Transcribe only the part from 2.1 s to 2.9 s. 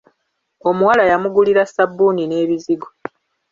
n'ebizigo.